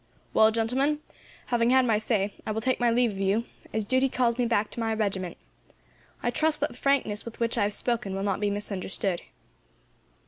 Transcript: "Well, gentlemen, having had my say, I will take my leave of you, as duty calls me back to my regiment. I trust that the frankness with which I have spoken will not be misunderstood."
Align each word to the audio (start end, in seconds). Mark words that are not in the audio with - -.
"Well, 0.33 0.49
gentlemen, 0.49 0.99
having 1.45 1.69
had 1.69 1.85
my 1.85 1.99
say, 1.99 2.33
I 2.43 2.49
will 2.51 2.59
take 2.61 2.79
my 2.79 2.89
leave 2.89 3.11
of 3.11 3.19
you, 3.19 3.43
as 3.71 3.85
duty 3.85 4.09
calls 4.09 4.39
me 4.39 4.47
back 4.47 4.71
to 4.71 4.79
my 4.79 4.95
regiment. 4.95 5.37
I 6.23 6.31
trust 6.31 6.59
that 6.61 6.71
the 6.71 6.75
frankness 6.75 7.23
with 7.23 7.39
which 7.39 7.55
I 7.55 7.61
have 7.61 7.73
spoken 7.75 8.15
will 8.15 8.23
not 8.23 8.39
be 8.39 8.49
misunderstood." 8.49 9.21